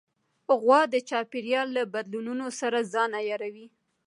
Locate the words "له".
1.77-1.83